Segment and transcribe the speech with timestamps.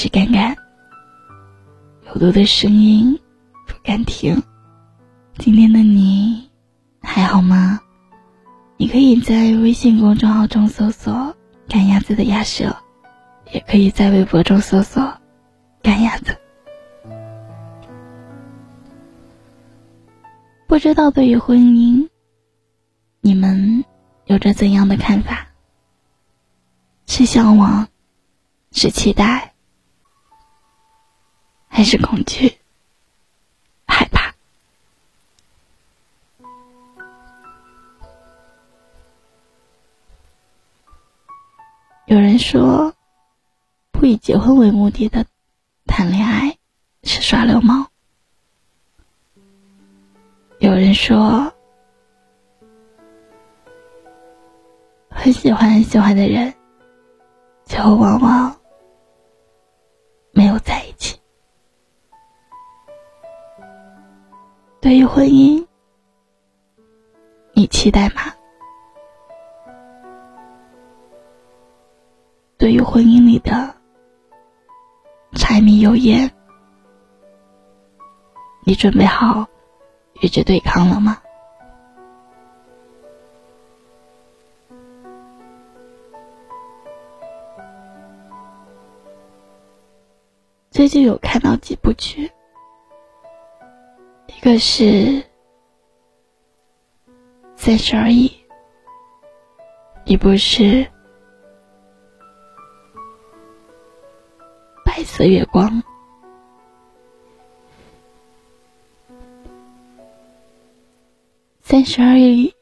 [0.00, 0.56] 是干干。
[2.06, 3.18] 有毒的声音
[3.66, 4.40] 不敢听。
[5.38, 6.48] 今天的你
[7.00, 7.80] 还好吗？
[8.76, 11.34] 你可以在微信公众号中搜索
[11.68, 12.76] “赶鸭子的鸭舌”，
[13.52, 15.02] 也可以在微博中搜索
[15.82, 16.38] “赶鸭子”。
[20.68, 22.08] 不知道对于婚姻，
[23.20, 23.84] 你们
[24.26, 25.48] 有着怎样的看法？
[27.06, 27.88] 是向往，
[28.70, 29.47] 是期待，
[31.78, 32.58] 还是恐惧、
[33.86, 34.34] 害怕？
[42.06, 42.92] 有人说，
[43.92, 45.24] 不以结婚为目的的
[45.86, 46.58] 谈恋爱
[47.04, 47.88] 是耍流氓。
[50.58, 51.54] 有人说，
[55.10, 56.52] 很喜欢很喜欢的人，
[57.66, 58.60] 最后往往
[60.32, 60.77] 没有在
[64.88, 65.66] 对于婚姻，
[67.52, 68.22] 你期待吗？
[72.56, 73.76] 对于婚姻里的
[75.34, 76.32] 柴米油盐，
[78.64, 79.46] 你准备好？
[80.22, 81.20] 与之对抗了吗？
[90.70, 92.32] 最近有看到几部剧，
[94.38, 94.84] 一个是
[97.56, 98.28] 《三十而已》，
[100.04, 100.62] 一部是
[104.86, 105.82] 《白色月光》。
[111.60, 112.54] 三十而已，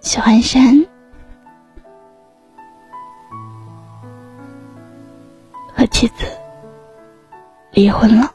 [0.00, 0.86] 喜欢山
[5.74, 6.26] 和妻子
[7.72, 8.34] 离婚了，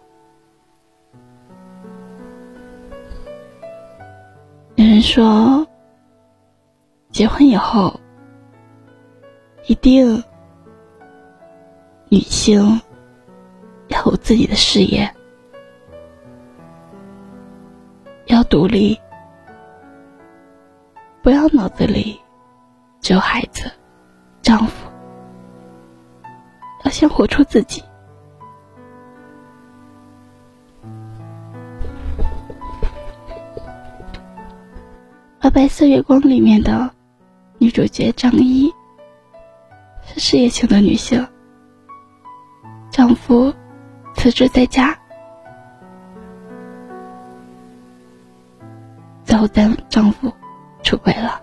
[4.76, 5.66] 有人说。
[7.12, 7.98] 结婚以后，
[9.68, 10.22] 一定
[12.10, 12.82] 女性
[13.88, 15.10] 要有自己的事业，
[18.26, 19.00] 要独立，
[21.26, 22.22] 不要脑子里
[23.02, 23.72] 只有孩子、
[24.44, 24.88] 丈夫，
[26.84, 27.84] 要先活出自己。
[35.40, 36.92] 而《白色月光》里面的。
[37.58, 38.72] 女主角张一
[40.04, 41.26] 是事业型的女性，
[42.92, 43.52] 丈夫
[44.14, 44.96] 辞职在家，
[49.24, 50.32] 最后但丈夫
[50.86, 51.42] 出轨了。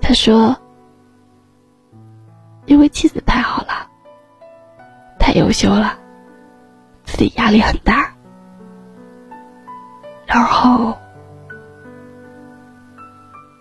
[0.00, 0.54] 他说
[2.66, 3.88] ：“因为妻子太好了，
[5.20, 5.96] 太优秀了，
[7.04, 8.12] 自己压力很大，
[10.26, 10.98] 然后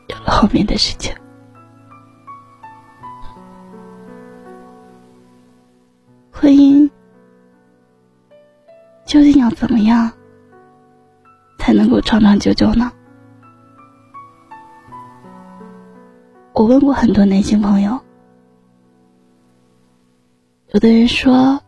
[0.07, 1.15] 有了。”后面的事情，
[6.31, 6.89] 婚姻
[9.05, 10.11] 究竟要怎么样
[11.59, 12.91] 才能够长长久久呢？
[16.57, 17.99] 我问过很多男性朋友，
[20.71, 21.61] 有的人说：“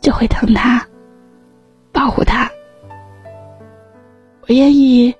[0.00, 0.82] 就会疼他，
[1.92, 2.50] 保护他。
[4.48, 5.14] 我愿意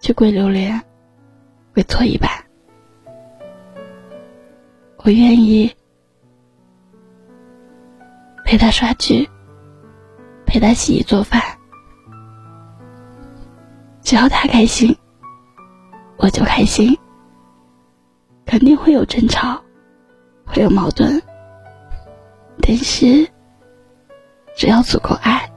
[0.00, 0.82] 去跪榴莲，
[1.72, 2.28] 跪搓衣板。
[5.04, 5.72] 我愿意
[8.44, 9.30] 陪他刷剧，
[10.50, 11.40] 陪他洗衣做饭。
[14.02, 14.96] 只要他开心，
[16.16, 16.98] 我就开心。
[18.44, 19.62] 肯定会有争吵，
[20.44, 21.22] 会有矛盾，
[22.60, 23.30] 但是。
[24.56, 25.50] 只要足够爱，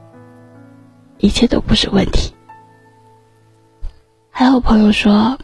[1.18, 2.32] 一切都不是问题。
[4.30, 5.36] 还有朋友说，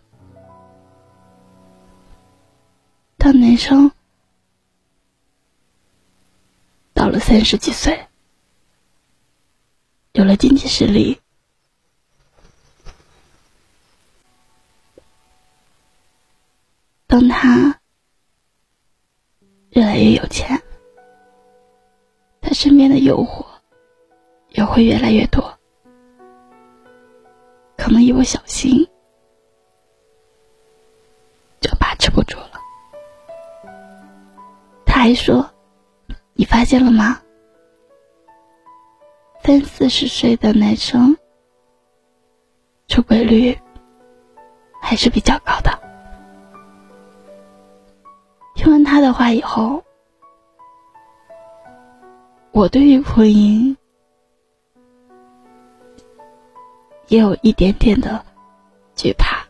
[3.19, 3.91] 当男生
[6.95, 8.07] 到了三十几岁，
[10.13, 11.21] 有了经济实力。
[17.07, 17.81] 当他
[19.71, 20.61] 越来越有钱
[22.41, 23.45] 他身边的诱惑
[24.51, 25.59] 也会越来越多。
[27.77, 28.87] 可能一不小心
[31.61, 32.61] 就把持不住了。
[34.85, 35.49] 他还说
[36.35, 37.21] 你发现了吗？
[39.51, 41.17] 三四十岁的男生
[42.87, 43.59] 出轨率
[44.81, 45.77] 还是比较高的。”
[48.55, 49.83] 听完他的话以后，
[52.53, 53.77] 我对于婚姻
[57.09, 58.25] 也有一点点的
[58.95, 59.45] 惧怕。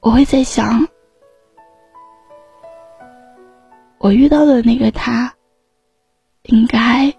[0.00, 0.86] 我会在想。
[3.96, 5.34] 我遇到的那个他，
[6.42, 7.10] 应该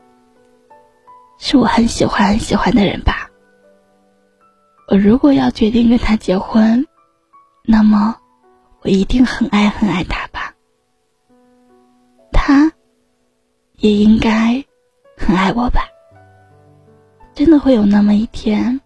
[1.38, 3.30] 是我很喜欢很喜欢的人吧。
[4.88, 6.86] 我如果要决定跟他结婚，
[7.64, 8.16] 那么
[8.82, 10.54] 我一定很爱很爱他吧。
[12.32, 12.72] 他
[13.78, 14.64] 也应该
[15.18, 15.82] 很爱我吧。
[17.34, 18.80] 真的会有那么一天，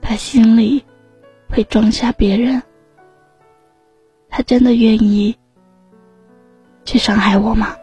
[0.00, 0.84] 他心里
[1.48, 2.62] 会装下别人，
[4.28, 5.36] 他真的愿意。
[6.84, 7.76] 去伤害我吗？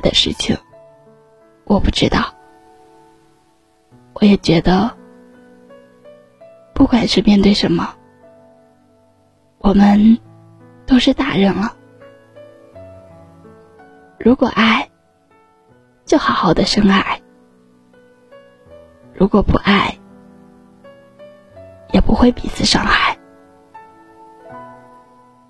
[0.00, 0.56] 的事情，
[1.64, 2.34] 我不知道。
[4.14, 4.90] 我也觉得，
[6.74, 7.94] 不管是面对什么，
[9.58, 10.18] 我们
[10.84, 11.76] 都是大人了。
[14.18, 14.90] 如果爱，
[16.04, 17.22] 就好好的深爱；
[19.14, 19.96] 如果不爱，
[21.92, 23.16] 也不会彼此伤害。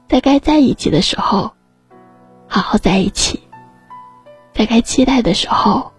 [0.07, 1.53] 在该在一起的时候，
[2.47, 3.41] 好好在一起；
[4.61, 5.91] 在该期待的时候，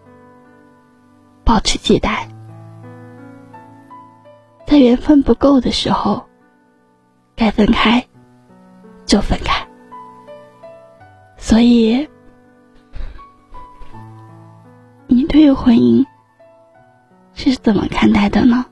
[1.43, 2.29] 保持期待；
[4.67, 6.27] 在缘分不够的时候，
[7.35, 8.05] 该分开
[9.03, 9.67] 就分开。
[11.37, 12.07] 所以，
[15.07, 16.05] 你对于婚姻
[17.33, 18.63] 是怎么看待的呢？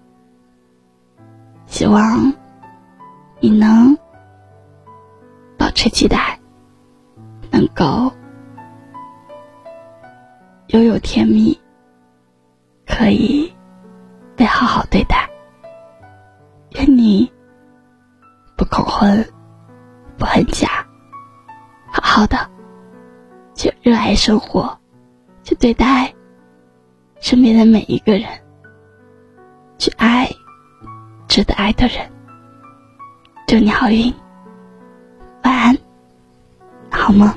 [1.66, 2.32] 希望
[3.40, 3.98] 你能。
[5.58, 6.40] 保持期待，
[7.50, 8.12] 能够
[10.69, 11.60] 拥有甜蜜，
[12.86, 13.51] 可以
[14.36, 15.27] 被好好对待。
[16.75, 17.31] 愿你
[18.56, 19.27] 不恐婚，
[20.16, 20.68] 不恨嫁，
[21.92, 22.38] 好好的
[23.56, 24.77] 去热爱生活，
[25.44, 26.13] 去对待
[27.19, 28.30] 身边的每一个人，
[29.80, 30.30] 去爱
[31.27, 32.07] 值得爱的人。
[33.48, 34.13] 祝你好运！
[35.44, 35.77] 晚安，
[36.92, 37.27] 好梦？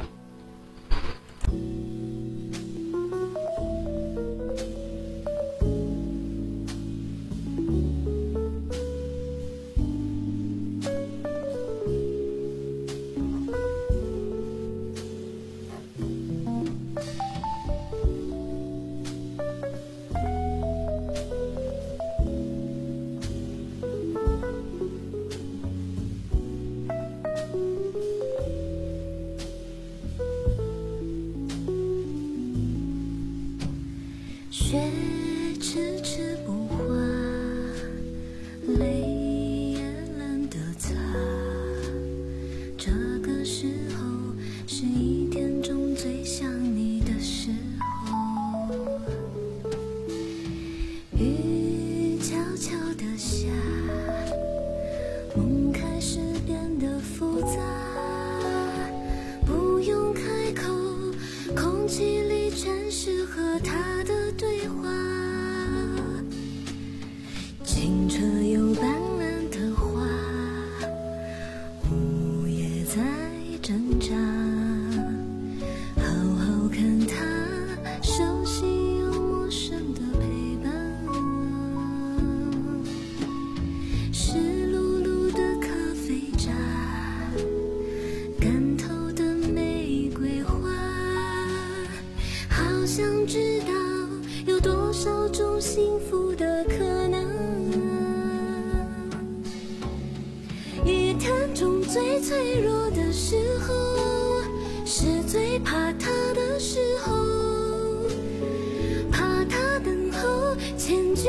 [68.13, 68.42] 这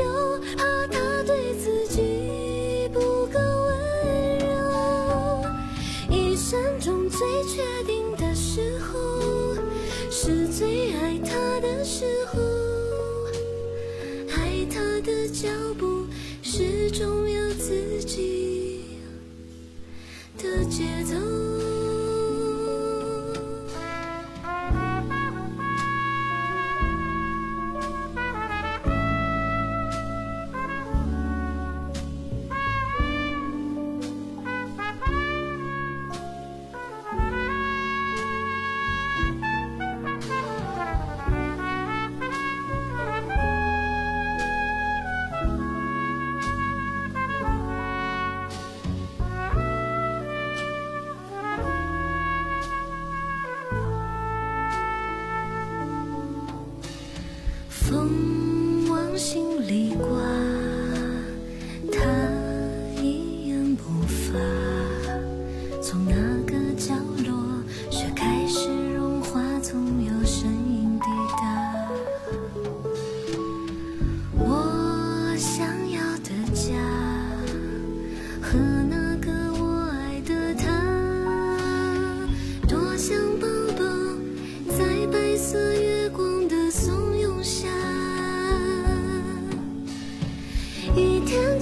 [0.04, 1.43] 就，怕他对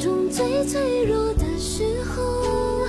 [0.02, 2.84] 中最脆弱的时候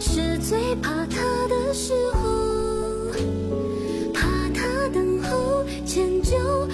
[0.00, 3.12] 是最怕他的时候。
[4.14, 6.66] 怕他等候迁就